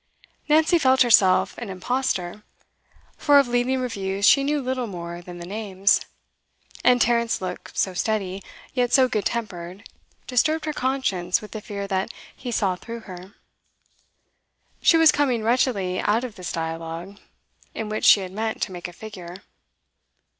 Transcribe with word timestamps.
Nancy 0.49 0.79
felt 0.79 1.03
herself 1.03 1.55
an 1.59 1.69
impostor, 1.69 2.41
for 3.17 3.37
of 3.37 3.47
leading 3.47 3.79
reviews 3.79 4.25
she 4.25 4.43
knew 4.43 4.59
little 4.59 4.87
more 4.87 5.21
than 5.21 5.37
the 5.37 5.45
names. 5.45 6.01
And 6.83 6.99
Tarrant's 6.99 7.39
look, 7.39 7.69
so 7.75 7.93
steady, 7.93 8.41
yet 8.73 8.91
so 8.91 9.07
good 9.07 9.25
tempered, 9.25 9.87
disturbed 10.25 10.65
her 10.65 10.73
conscience 10.73 11.39
with 11.39 11.51
the 11.51 11.61
fear 11.61 11.85
that 11.87 12.11
he 12.35 12.51
saw 12.51 12.75
through 12.75 13.01
her. 13.01 13.35
She 14.81 14.97
was 14.97 15.11
coming 15.11 15.43
wretchedly 15.43 15.99
out 15.99 16.23
of 16.23 16.33
this 16.33 16.51
dialogue, 16.51 17.19
in 17.75 17.87
which 17.87 18.05
she 18.05 18.21
had 18.21 18.31
meant 18.31 18.59
to 18.63 18.71
make 18.71 18.87
a 18.87 18.93
figure. 18.93 19.43